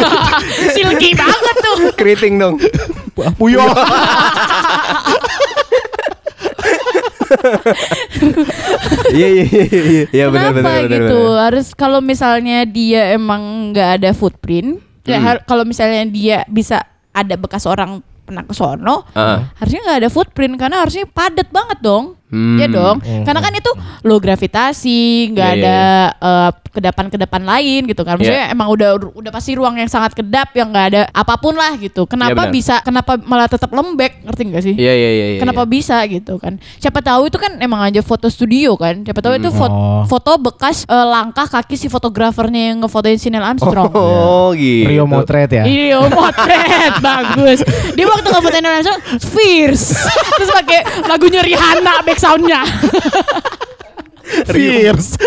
[0.74, 1.76] Silky banget tuh.
[1.94, 2.58] Keriting dong.
[3.38, 3.62] puyo.
[9.12, 10.04] Iya iya iya iya.
[10.10, 11.18] Iya benar Kenapa benar gitu?
[11.20, 11.40] benar.
[11.44, 15.24] Harus kalau misalnya dia emang nggak ada footprint, ya Hmm.
[15.24, 19.38] har- kalau misalnya dia bisa ada bekas orang pernah ke sono, Heeh.
[19.54, 22.16] harusnya nggak ada footprint karena harusnya padat banget dong.
[22.34, 22.58] Hmm.
[22.58, 23.70] Ya dong, karena kan itu
[24.02, 25.78] low gravitasi, nggak Iya, iya, ada
[26.18, 28.18] eh, kedapan-kedapan lain gitu kan.
[28.18, 31.78] Maksudnya emang udah udah pasti ruang yang sangat kedap yang nggak ada apa pun lah
[31.78, 32.02] gitu.
[32.04, 32.50] Kenapa benar.
[32.50, 32.82] bisa?
[32.82, 34.26] Kenapa malah tetap lembek?
[34.26, 34.74] Ngerti nggak sih?
[34.74, 35.26] Iya iya iya.
[35.30, 35.70] iya, Kenapa iya.
[35.70, 36.58] bisa gitu kan?
[36.82, 39.06] Siapa tahu itu kan emang aja foto studio kan?
[39.06, 40.02] Siapa tahu itu foto, Oh.
[40.06, 43.90] foto bekas eh, langkah kaki si fotografernya yang ngefotoin si Neil Armstrong.
[43.94, 44.90] Oh gitu.
[44.90, 45.62] Rio Motret ya.
[45.62, 47.62] Iya, motret bagus.
[47.94, 49.94] Dia waktu ngefotoin Neil Armstrong, fierce.
[50.34, 52.62] Terus pakai lagunya Rihanna back soundnya.
[54.48, 55.20] Fierce.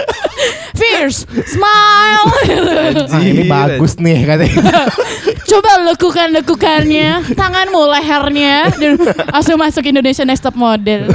[0.73, 2.27] Fierce, smile.
[3.13, 4.89] Ah, ini bagus nih katanya.
[5.47, 8.97] Coba lekukan lekukannya, tanganmu lehernya, dan
[9.31, 11.13] langsung masuk Indonesia Next Top Model.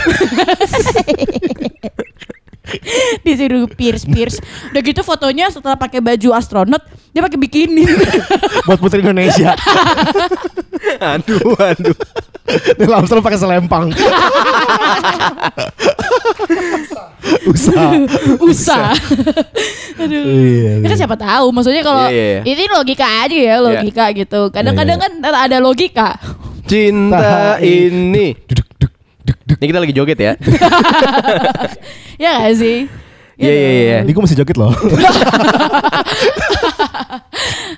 [3.26, 4.38] Disuruh pierce pierce.
[4.72, 6.80] Udah gitu fotonya setelah pakai baju astronot,
[7.12, 7.84] dia pakai bikini.
[8.64, 9.52] Buat Putri Indonesia.
[11.12, 11.94] aduh aduh.
[12.78, 13.94] Neil Armstrong pakai selempang.
[17.46, 17.90] Usaha.
[18.50, 18.92] Usah.
[19.98, 20.22] Aduh.
[20.26, 20.72] Iya.
[20.82, 22.54] Ya kan siapa tahu maksudnya kalau Iya, iya, iya.
[22.58, 24.50] ini logika aja ya logika gitu.
[24.50, 25.12] Kadang-kadang Iya, kan
[25.46, 26.18] ada logika.
[26.66, 28.34] Cinta ini.
[29.62, 30.32] Ini kita lagi joget ya.
[32.22, 32.90] ya gak sih?
[33.38, 33.98] Iya iya iya.
[34.02, 34.74] Ini gue masih joget loh.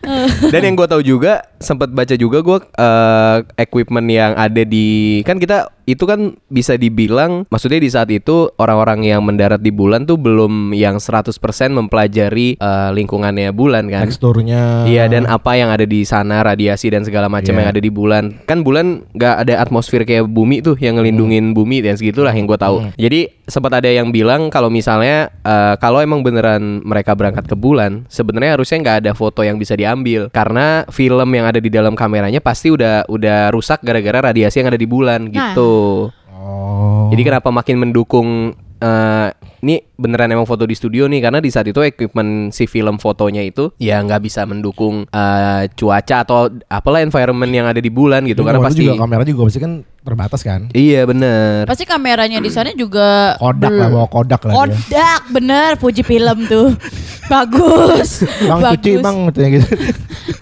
[0.53, 5.41] Dan yang gue tahu juga sempat baca juga gue eh, equipment yang ada di kan
[5.41, 10.17] kita itu kan bisa dibilang maksudnya di saat itu orang-orang yang mendarat di bulan tuh
[10.17, 11.31] belum yang 100%
[11.71, 14.09] mempelajari eh, lingkungannya bulan kan.
[14.09, 14.85] Teksturnya.
[14.85, 17.61] Iya dan apa yang ada di sana radiasi dan segala macam Iya.
[17.61, 21.81] yang ada di bulan kan bulan nggak ada atmosfer kayak bumi tuh yang ngelindungin bumi
[21.81, 22.89] dan segitulah yang gue tahu.
[22.97, 28.09] Jadi sempat ada yang bilang kalau misalnya eh, kalau emang beneran mereka berangkat ke bulan
[28.09, 32.41] sebenarnya harusnya nggak ada foto yang bisa diambil karena film yang ada di dalam kameranya
[32.41, 35.53] pasti udah udah rusak gara-gara radiasi yang ada di bulan Nah.
[35.75, 36.11] Gitu.
[36.31, 37.09] Oh.
[37.09, 38.29] Jadi kenapa makin mendukung
[38.77, 39.29] eh
[39.63, 43.41] ini beneran emang foto di studio nih karena di saat itu equipment si film fotonya
[43.41, 48.45] itu ya nggak bisa mendukung eh, cuaca atau apalah environment yang ada di bulan gitu
[48.45, 49.73] karena Karena pasti juga kamera juga pasti kan
[50.05, 50.61] terbatas kan.
[50.77, 54.59] iya bener Pasti kameranya di sana juga Kodak bel- lah bawa kodak lah dia.
[54.61, 56.77] Kodak bener Fuji film tuh
[57.33, 59.69] bagus Bang cuci bang gitu.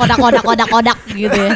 [0.03, 1.53] Kodak kodak kodak kodak gitu ya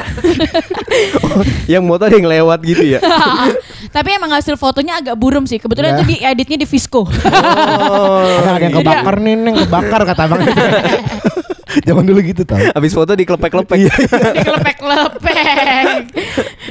[1.69, 3.01] yang motor yang lewat gitu ya
[3.97, 5.97] tapi emang hasil fotonya agak buram sih kebetulan Ya.
[5.97, 10.41] itu di editnya di Visco ada yang kebakar nih, yang kebakar kata abang.
[11.87, 12.57] Zaman dulu gitu tau.
[12.57, 13.77] habis foto dikelepek-lepek
[14.37, 15.35] dikelepek-lepek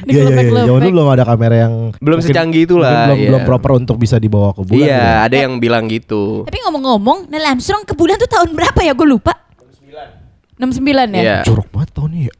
[0.04, 0.64] Iya iya iya.
[0.66, 3.28] Zaman dulu belum ada kamera yang Belum secanggih itulah, Belum iya.
[3.30, 4.82] belum proper untuk bisa dibawa ke bulan.
[4.82, 5.26] iya gitu.
[5.30, 9.08] ada yang bilang gitu tapi ngomong-ngomong Neil Armstrong ke bulan tuh tahun berapa ya gue
[9.08, 9.44] lupa
[10.56, 11.38] 69 ya Iya.
[11.44, 12.34] Jorok banget tahunnya ya.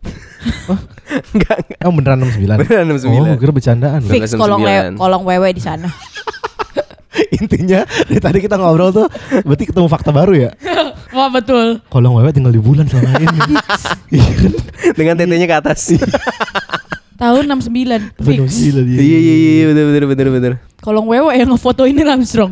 [1.32, 1.80] enggak enggak.
[1.82, 2.62] Oh beneran 69?
[2.62, 3.12] Beneran 69.
[3.12, 3.99] Oh gue kira bercandaan.
[4.01, 4.95] fix kolong 69.
[4.97, 5.88] kolong wewe di sana
[7.36, 9.08] Intinya dari tadi kita ngobrol tuh
[9.41, 10.51] berarti ketemu fakta baru ya.
[11.15, 13.39] wah betul Kolong wewe tinggal di bulan selama ini.
[14.12, 14.51] Iya kan?
[14.93, 15.80] dengan tetenya ke atas
[17.15, 18.99] tahun 69 Bener, fix gila dia.
[18.99, 22.51] iya iya iya bener bener bener bener kolong wewe yang ngefoto ini Armstrong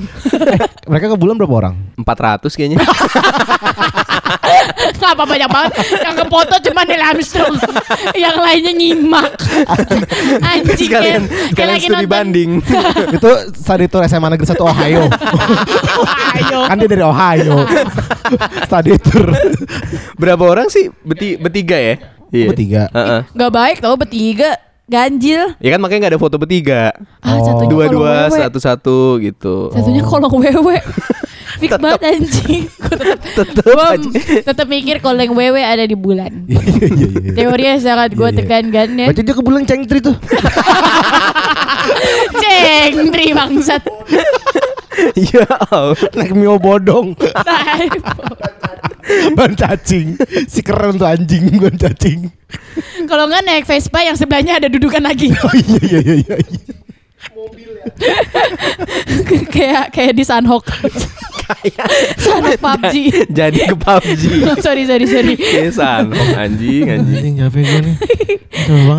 [0.84, 1.76] Mereka ke bulan berapa orang?
[2.00, 2.80] 400 kayaknya
[5.24, 7.56] Gak apa banyak banget Yang ke foto cuma Neil Armstrong
[8.14, 9.32] Yang lainnya nyimak
[10.52, 12.52] Anjing sekalian kayak- kayak sekalian lagi studi nonton- banding
[13.16, 15.04] itu study tour SMA Negeri 1 Ohio.
[16.34, 17.56] Ayo kan dia dari Ohio.
[18.68, 19.28] study tour.
[20.16, 20.90] Berapa orang sih?
[21.00, 21.96] Beti bertiga ya?
[22.30, 22.48] Iya.
[22.50, 22.84] Bertiga.
[22.90, 23.22] Heeh.
[23.30, 26.92] Gak baik tau bertiga Ganjil Ya kan makanya nggak ada foto bertiga.
[27.20, 27.64] ah, Oh.
[27.64, 29.72] Dua-dua, satu-satu gitu.
[29.72, 30.78] Satunya kolong wewe
[31.64, 33.96] Fix banget anjing tetep, Tetep gua
[34.44, 37.32] tetep mikir kolong wewe ada di bulan Iya iya iya.
[37.34, 38.40] Teorinya sangat gue Iya, iya.
[38.44, 40.16] tekankan ya Baca dia ke bulan cengtri tuh.
[42.44, 43.84] Cengtri bangsat
[45.18, 45.98] Ya Allah.
[46.14, 47.18] Naik mio bodong.
[49.38, 50.16] Ban cacing.
[50.48, 52.30] Si keren tuh anjing ban cacing.
[53.10, 56.74] Kalau nggak naik Vespa yang sebelahnya ada dudukan lagi Oh iya iya iya iya.
[59.50, 60.24] Kayak kayak di
[62.16, 62.96] Sunhawk PUBG
[63.30, 64.24] Jadi ke PUBG.
[64.66, 67.14] sorry sorry sorry Kesan anjing anjing.
[67.14, 67.96] Anjing capek gue nih.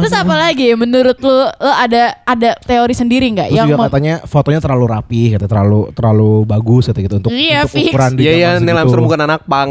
[0.00, 3.86] Terus apa lagi menurut lu, lu ada ada teori sendiri nggak Terus yang juga mau-
[3.86, 7.88] katanya fotonya terlalu rapi, kata terlalu terlalu bagus kata gitu untuk, Iya, untuk fix.
[7.88, 8.78] ukuran di Iya zaman ya Neil.
[8.78, 9.70] Armstrong bukan anak pang.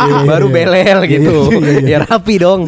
[0.00, 0.54] iya, Baru iya.
[0.54, 1.36] belel Iya, gitu.
[1.44, 1.88] iya, iya, iya.
[1.90, 2.60] Ya rapi dong.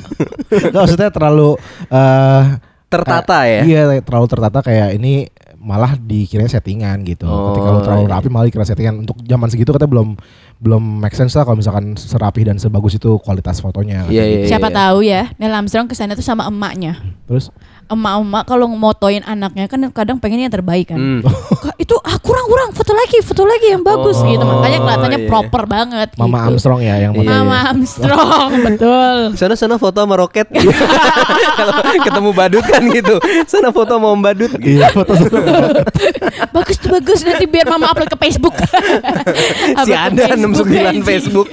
[0.50, 1.56] Maksudnya terlalu
[1.88, 2.42] eh
[2.90, 3.86] Tertata kayak- ya.
[3.86, 7.28] Iya, terlalu tertata kayak ini malah dikira settingan gitu.
[7.28, 8.12] Oh, Ketika lu terlalu iya.
[8.16, 9.04] rapi malah dikira settingan.
[9.04, 10.08] Untuk zaman segitu katanya belum
[10.60, 14.08] belum make sense lah kalau misalkan serapih dan sebagus itu kualitas fotonya.
[14.08, 14.38] Iya iya.
[14.48, 14.76] Siapa iya.
[14.80, 16.96] tahu ya, Neil Armstrong ke sana tuh sama emaknya.
[17.28, 17.52] Terus
[17.90, 20.98] Emak-emak kalau motoin anaknya kan kadang pengennya yang terbaik kan.
[20.98, 21.20] Hmm.
[21.66, 24.40] Kak, itu ah kurang kurang foto lagi, foto lagi yang bagus Oh, gitu.
[24.40, 25.28] Makanya kelihatannya iya.
[25.28, 26.46] proper banget Mama gitu.
[26.54, 27.34] Armstrong ya yang Iya, motoin.
[27.42, 29.16] Mama Armstrong, betul.
[29.34, 30.46] Sana sana foto sama roket.
[31.58, 33.14] Kalau ketemu badut kan gitu.
[33.44, 34.54] Sana foto sama om badut.
[34.54, 34.78] gitu.
[34.78, 35.12] Iya foto
[36.50, 38.54] bagus tuh bagus nanti biar mama upload ke Facebook.
[39.82, 41.48] Si ada 69 Facebook.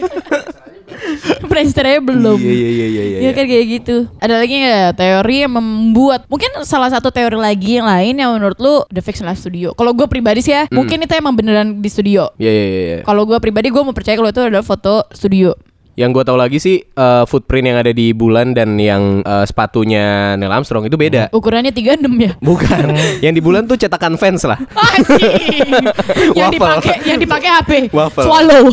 [1.52, 2.38] Presternya belum.
[2.38, 3.04] Iya iya iya iya.
[3.04, 3.17] iya.
[3.28, 3.96] Ya kan kayak gitu.
[4.20, 8.58] Ada lagi nggak teori yang membuat mungkin salah satu teori lagi yang lain yang menurut
[8.60, 9.74] lu The Fix Live Studio.
[9.74, 10.84] Kalau gue pribadi sih ya, Hmm.
[10.84, 12.30] mungkin itu emang beneran di studio.
[12.38, 12.82] Iya iya iya.
[12.82, 12.98] iya.
[13.04, 15.56] Kalau gue pribadi gue mau percaya kalau itu adalah foto studio.
[15.98, 20.38] Yang gue tahu lagi sih eh, footprint yang ada di bulan dan yang eh, sepatunya
[20.38, 21.34] Neil Armstrong itu beda.
[21.34, 22.38] Ukurannya 36 ya.
[22.38, 22.86] Bukan.
[23.26, 24.62] yang di bulan tuh cetakan fans lah.
[24.78, 25.74] Anjing.
[26.38, 27.72] yang dipakai yang dipakai HP.
[27.90, 28.30] Waffle.
[28.30, 28.70] Swallow.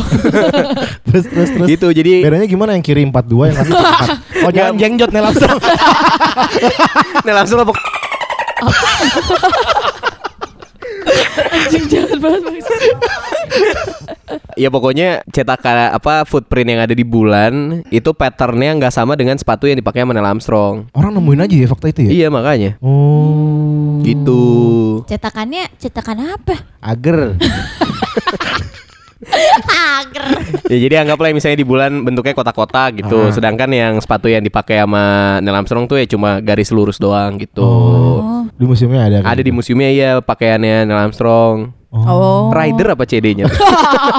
[1.09, 1.65] terus terus terus.
[1.65, 4.45] Gitu jadi Bedanya gimana yang kiri 42 yang kanan 4?
[4.45, 5.49] Oh jangan jenggot nih langsung.
[7.25, 7.73] Neil Armstrong apa?
[11.51, 12.41] Anjing jahat banget.
[12.43, 12.55] Bang.
[14.55, 19.67] Ya pokoknya cetakan apa footprint yang ada di bulan itu patternnya nggak sama dengan sepatu
[19.69, 20.89] yang dipakai sama Neil Armstrong.
[20.95, 22.11] Orang nemuin aja ya fakta itu ya.
[22.23, 22.79] Iya makanya.
[22.81, 24.01] Oh.
[24.01, 24.43] Gitu.
[25.05, 26.55] Cetakannya cetakan apa?
[26.81, 27.37] Ager.
[29.65, 30.25] Agar.
[30.69, 33.29] Ya jadi anggaplah misalnya di bulan bentuknya kotak-kotak gitu.
[33.29, 33.33] Ah.
[33.33, 37.61] Sedangkan yang sepatu yang dipakai sama Neil Armstrong tuh ya cuma garis lurus doang gitu.
[37.61, 38.14] Oh.
[38.55, 39.17] Di museumnya ada.
[39.19, 39.35] kan?
[39.35, 41.75] Ada di museumnya ya pakaiannya Neil Armstrong.
[41.95, 42.51] Oh.
[42.51, 43.47] Rider apa CD-nya?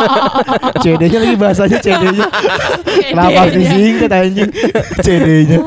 [0.85, 2.25] CD-nya lagi bahasanya CD-nya.
[3.13, 4.49] Kenapa disingkat anjing?
[5.05, 5.59] CD-nya.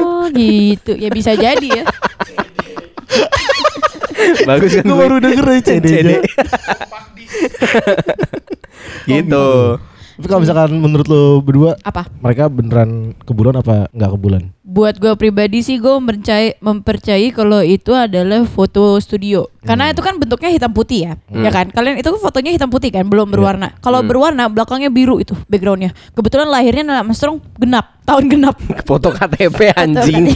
[0.00, 0.96] Oh gitu.
[0.96, 1.84] Ya bisa jadi ya.
[4.48, 4.84] Bagus kan?
[4.88, 6.18] Gue baru denger ya CD-nya.
[9.04, 9.46] gitu.
[10.20, 12.04] Tapi kalau misalkan menurut lo berdua Apa?
[12.20, 14.42] mereka beneran ke bulan apa nggak ke bulan?
[14.70, 19.50] Buat gue pribadi sih gue mempercayai, mempercayai kalau itu adalah foto studio.
[19.66, 21.68] Karena itu kan bentuknya hitam putih ya, ya kan?
[21.74, 23.74] Kalian itu fotonya hitam putih kan, belum berwarna.
[23.82, 25.90] Kalau berwarna belakangnya biru itu backgroundnya.
[26.14, 28.56] Kebetulan lahirnya Neil Armstrong genap, tahun genap.
[28.82, 30.34] Foto KTP anjing.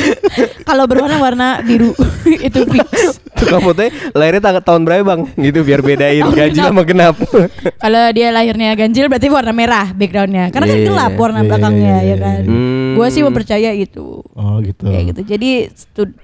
[0.68, 1.94] Kalau berwarna warna biru
[2.46, 3.22] itu fix.
[3.38, 5.20] Tukang fotonya lahirnya tanggal tahun berapa bang?
[5.38, 6.70] Gitu biar bedain Tahun ganjil genap.
[6.74, 7.14] sama genap.
[7.84, 10.50] Kalau dia lahirnya ganjil berarti warna merah backgroundnya.
[10.50, 12.42] Karena kan Iya, gelap iya, warna iya, belakangnya iya, ya iya, kan.
[12.42, 12.92] Hmm.
[12.98, 14.06] Gue sih mempercaya itu.
[14.34, 14.84] Oh gitu.
[14.90, 15.20] Kayak gitu.
[15.30, 15.50] Jadi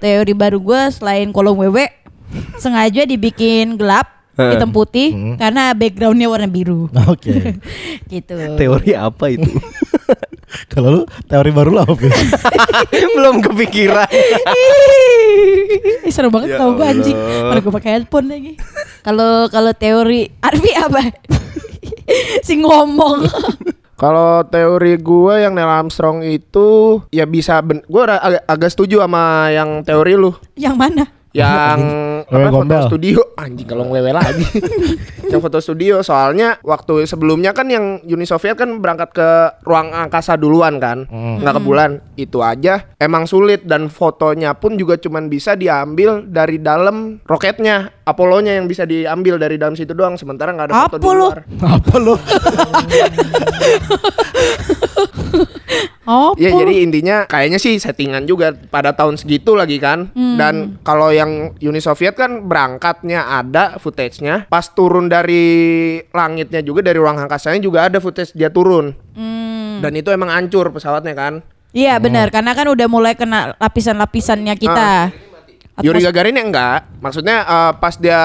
[0.03, 1.87] teori baru gue selain kolom WW
[2.59, 6.89] sengaja dibikin gelap hitam putih karena backgroundnya warna biru.
[7.07, 7.61] Oke.
[8.09, 8.35] gitu.
[8.57, 9.49] Teori apa itu?
[10.71, 11.95] Kalau lu teori baru lah apa?
[13.17, 14.09] Belum kepikiran.
[16.03, 17.17] Ih, seru banget Ya tau gue anjing.
[17.17, 18.53] Mana gue pakai headphone lagi.
[19.01, 21.01] Kalau kalau teori Arfi apa?
[22.47, 23.25] si ngomong.
[23.93, 29.47] Kalau teori gue yang Neil Armstrong itu ya bisa ben gue agak, agak setuju sama
[29.53, 31.03] yang teori lu Yang mana?
[31.33, 31.79] Yang
[32.29, 32.83] apa, foto gombel.
[32.87, 33.19] studio.
[33.35, 34.45] Anjing kalau ngewewe lagi.
[35.33, 39.29] Yang foto studio soalnya waktu sebelumnya kan yang Uni Soviet kan berangkat ke
[39.65, 41.09] ruang angkasa duluan kan.
[41.09, 41.91] Nggak ke bulan
[42.21, 47.89] itu aja emang sulit dan fotonya pun juga cuman bisa diambil dari dalam roketnya.
[48.03, 51.17] Apollo-nya yang bisa diambil dari dalam situ doang sementara nggak ada foto di Apollo?
[51.17, 51.39] luar.
[51.65, 52.13] Apa lu?
[56.03, 60.11] Oh, Iya jadi intinya kayaknya sih settingan juga pada tahun segitu lagi kan.
[60.11, 64.51] Dan kalau yang Uni Soviet kan berangkatnya ada footage-nya.
[64.51, 68.91] Pas turun dari langitnya juga dari ruang angkasanya juga ada footage dia turun.
[69.15, 69.79] Hmm.
[69.79, 71.33] Dan itu emang hancur pesawatnya kan.
[71.71, 72.35] Iya benar.
[72.35, 75.07] Karena kan udah mulai kena lapisan-lapisannya kita.
[75.79, 76.79] Yuri Gagarin ya enggak.
[76.99, 78.21] Maksudnya eh, pas dia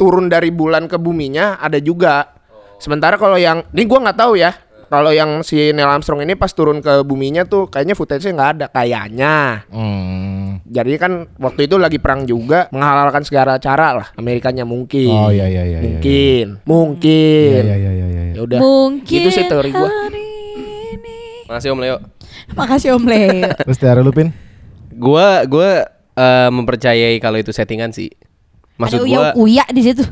[0.00, 2.32] turun dari bulan ke buminya ada juga.
[2.80, 4.56] Sementara kalau yang Ini gua nggak tahu ya
[4.88, 8.66] kalau yang si Neil Armstrong ini pas turun ke buminya tuh kayaknya footage-nya nggak ada
[8.72, 9.68] kayaknya.
[9.68, 10.64] Hmm.
[10.64, 15.12] Jadi kan waktu itu lagi perang juga menghalalkan segala cara lah Amerikanya mungkin.
[15.12, 15.78] Oh iya iya iya.
[15.78, 17.60] iya, Mungkin, mungkin.
[17.64, 18.22] Iya iya iya iya.
[18.32, 18.34] iya.
[18.36, 18.58] Ya udah.
[18.58, 19.90] Mungkin Gitu sih teori gua.
[21.48, 21.96] Makasih Om Leo.
[22.52, 23.32] Makasih Om Leo.
[23.64, 24.28] Terus teori lu Pin?
[24.92, 28.12] Gua gua eh, mempercayai kalau itu settingan sih.
[28.80, 30.04] Maksud Ada gua uya kuya di situ.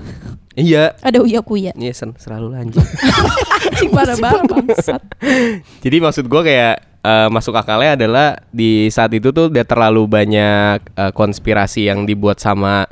[0.56, 0.96] Iya.
[1.04, 1.72] Ada uya kuya.
[1.76, 2.82] Iya sen selalu lanjut.
[3.70, 5.02] Anjing parah banget bangsat.
[5.84, 10.78] Jadi maksud gua kayak eh, masuk akalnya adalah di saat itu tuh udah terlalu banyak
[10.96, 12.88] eh, konspirasi yang dibuat sama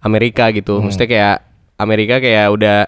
[0.00, 0.78] Amerika gitu.
[0.78, 1.36] Maksudnya kayak
[1.78, 2.78] Amerika kayak udah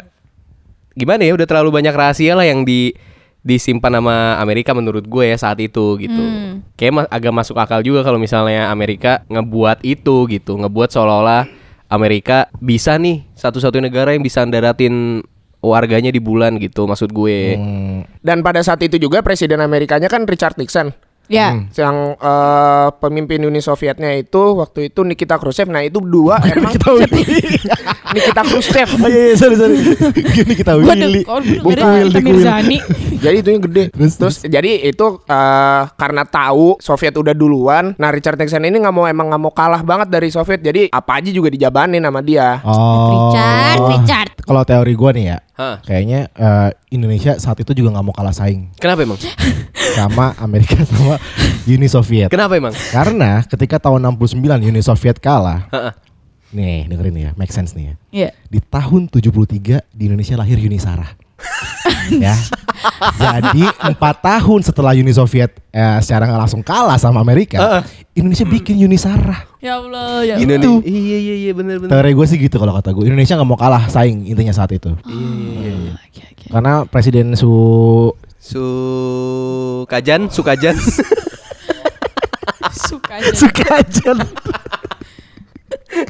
[0.95, 2.95] gimana ya udah terlalu banyak rahasia lah yang di
[3.41, 6.21] disimpan sama Amerika menurut gue ya saat itu gitu.
[6.21, 6.61] Hmm.
[6.77, 11.49] Kayak ma- agak masuk akal juga kalau misalnya Amerika ngebuat itu gitu, ngebuat seolah-olah
[11.91, 15.27] Amerika bisa nih satu-satunya negara yang bisa ndaratin
[15.61, 17.59] warganya di bulan gitu maksud gue.
[17.59, 20.95] Hmm, Dan pada saat itu juga presiden Amerikanya kan Richard Nixon.
[21.31, 21.55] Ya.
[21.71, 25.71] Yang eh, pemimpin Uni Sovietnya itu waktu itu Nikita Khrushchev.
[25.71, 26.75] Nah itu dua emang.
[28.11, 28.89] Nikita Khrushchev.
[28.99, 29.77] Oh iya, iya sorry sorry.
[30.35, 31.23] Gini kita Willy.
[31.63, 32.11] Will.
[32.19, 32.79] Mirzani.
[33.21, 33.85] Jadi itu yang gede.
[33.93, 37.95] Terus, Terus, jadi itu eh, karena tahu Soviet udah duluan.
[38.01, 40.61] Nah Richard Nixon ini nggak mau emang nggak mau kalah banget dari Soviet.
[40.65, 42.59] Jadi apa aja juga dijabanin sama dia.
[42.65, 43.31] Oh.
[43.31, 44.31] Richard, Richard.
[44.43, 45.77] Kalau teori gua nih ya, Hah.
[45.85, 49.21] kayaknya eh, Indonesia saat itu juga nggak mau kalah saing Kenapa emang?
[49.97, 51.21] sama Amerika sama
[51.69, 52.33] Uni Soviet.
[52.33, 52.75] Kenapa emang?
[52.91, 56.10] Karena ketika tahun 69 Uni Soviet kalah, Heeh.
[56.51, 57.95] Nih dengerin ya, make sense nih ya.
[58.11, 58.31] Iya.
[58.51, 61.11] Di tahun 73 di Indonesia lahir Yuni Sarah.
[62.25, 62.37] ya.
[63.21, 67.85] Jadi empat tahun setelah Uni Soviet eh, secara nggak langsung kalah sama Amerika,
[68.17, 69.45] Indonesia bikin Yuni Sarah.
[69.61, 70.45] Ya Allah, ya Allah.
[70.45, 70.89] Indonesia.
[70.89, 71.93] Iya iya iya benar benar.
[71.93, 73.05] Teori gue sih gitu kalau kata gue.
[73.05, 74.97] Indonesia nggak mau kalah saing intinya saat itu.
[74.97, 76.47] Oke, oke.
[76.49, 77.53] Karena Presiden Su
[78.41, 78.65] Su
[79.85, 80.77] Kajan, Sukajan.
[82.71, 83.31] Suka aja.
[83.37, 84.19] Sukajan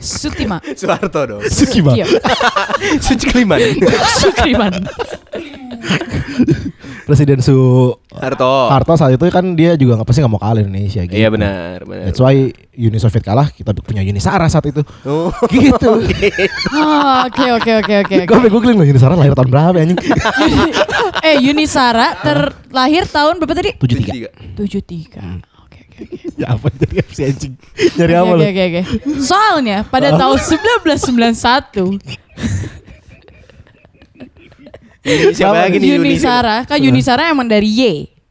[0.01, 0.61] Sutima.
[0.77, 1.43] Soeharto dong.
[1.49, 1.97] Sukiba.
[1.97, 2.07] Iya.
[3.05, 3.61] Suci Kliman.
[4.21, 4.73] Sukriman.
[7.09, 7.57] Presiden Su
[8.15, 8.71] Harto.
[8.71, 11.17] Harto saat itu kan dia juga nggak pasti nggak mau kalah Indonesia gitu.
[11.17, 12.07] Iya benar, benar.
[12.07, 14.85] That's why Uni Soviet kalah kita punya Uni Sarah saat itu.
[15.07, 15.33] Oh.
[15.51, 15.91] Gitu.
[16.71, 18.17] Oh, Oke, oke, oke, oke.
[18.27, 19.99] Gue googling loh Yuni Sarah lahir tahun berapa ya, anjing?
[21.21, 23.77] Eh, Yunisara terlahir tahun berapa tadi?
[23.77, 24.57] 73.
[24.57, 24.57] 73.
[24.57, 25.50] Oke, oke, oke.
[26.41, 27.53] Ya apa jadi si anjing?
[28.01, 28.45] Nyari apa Oke, lo?
[28.49, 28.83] oke, oke.
[29.21, 32.01] Soalnya pada tahun 1991
[35.01, 37.81] Ini siapa lagi nih Yunisara, kan Yunisara emang dari Y.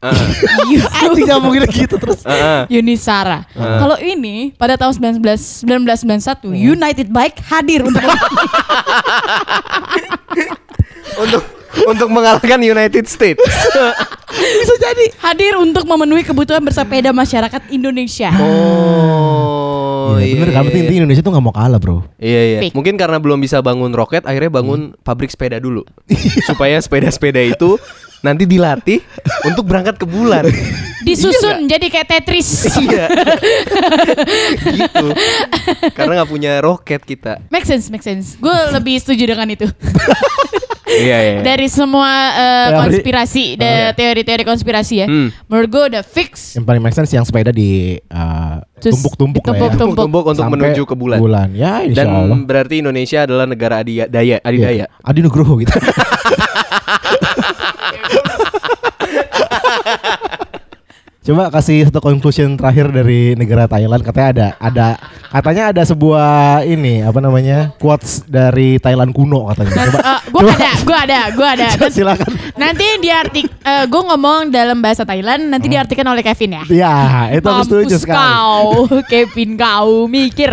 [0.00, 0.80] Heeh.
[1.02, 2.22] Anjing nggak mungkin gitu terus.
[2.24, 2.66] Heeh.
[2.72, 3.44] Yunisara.
[3.52, 8.00] Kalau ini pada tahun 19 1991 United Bike hadir untuk
[11.26, 11.42] untuk
[11.86, 13.40] untuk mengalahkan United States.
[14.30, 18.30] bisa jadi hadir untuk memenuhi kebutuhan bersepeda masyarakat Indonesia.
[18.38, 21.98] Oh, Iya, bener kan berarti intinya Indonesia tuh nggak mau kalah bro.
[22.20, 22.58] Iya iya.
[22.66, 22.72] Fix.
[22.76, 25.86] Mungkin karena belum bisa bangun roket, akhirnya bangun pabrik sepeda dulu.
[26.44, 27.80] Supaya sepeda-sepeda itu
[28.20, 29.00] nanti dilatih
[29.44, 30.44] untuk berangkat ke bulan.
[31.00, 32.48] Disusun jadi kayak Tetris.
[32.80, 33.08] Iya.
[34.70, 35.06] gitu.
[35.92, 37.40] Karena nggak punya roket kita.
[37.48, 38.36] Make sense, make sense.
[38.36, 39.66] Gue lebih setuju dengan itu.
[40.90, 41.38] Iya iya.
[41.46, 42.78] Dari semua eh, Teori.
[42.82, 45.06] konspirasi, da- teori-teori konspirasi ya.
[45.06, 45.30] Hmm.
[45.46, 46.58] Menurut gue udah fix.
[46.58, 49.58] Yang paling make sense yang sepeda di uh, Terus tumpuk-tumpuk lah ya.
[49.70, 50.02] ditumpuk-tumpuk.
[50.02, 51.22] Tumbuk untuk Sampai menuju ke bulan.
[51.22, 51.48] Bulan.
[51.54, 52.42] Ya insya Dan Allah.
[52.42, 54.90] berarti Indonesia adalah negara adidaya, adidaya.
[54.90, 54.98] Iya.
[54.98, 55.70] Adi Nugroho gitu.
[61.30, 64.86] Coba kasih satu conclusion terakhir dari negara Thailand katanya ada ada
[65.30, 69.94] katanya ada sebuah ini apa namanya quotes dari Thailand kuno katanya.
[69.94, 71.68] Coba gue ada, gue ada, gue ada.
[71.78, 72.34] coba silakan.
[72.58, 76.62] Nanti di artik, gue ngomong dalam bahasa Thailand, nanti diartikan oleh Kevin ya.
[76.66, 76.94] Ya,
[77.30, 78.18] itu aku setuju sekali.
[78.18, 80.50] kau, Kevin kau mikir.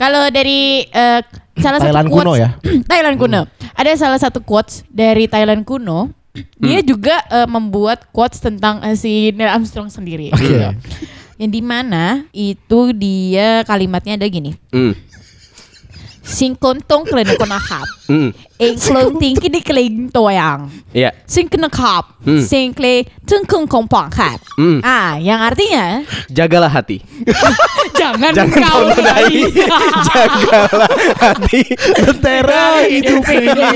[0.00, 1.20] Kalau dari eh,
[1.60, 2.48] salah Thailand satu kuno quotes, ya?
[2.88, 3.40] Thailand kuno.
[3.76, 6.19] Ada salah satu quotes dari Thailand kuno.
[6.60, 10.30] Dia juga eh, membuat quotes tentang eh, si Neil Armstrong sendiri.
[10.30, 10.42] Oke.
[10.46, 10.58] gitu.
[11.40, 12.04] Yang di mana
[12.36, 14.52] itu dia kalimatnya ada gini.
[14.70, 14.92] Hmm.
[16.20, 17.88] Sing kontong kelen konahap.
[18.06, 18.30] Hmm.
[18.60, 20.68] Eng klong ting kidi kling toyang.
[20.92, 21.10] Iya.
[21.26, 22.22] Sing kena kap.
[22.22, 22.44] Hmm.
[22.44, 24.38] Sing kle tung kung kong pang hat.
[24.54, 24.84] Hmm.
[24.84, 27.00] Ah, yang artinya Jagalah hati.
[27.98, 29.36] jangan, Jangan kau kau nodai.
[30.12, 31.60] Jagalah hati.
[32.04, 33.66] Lentera hidup ini.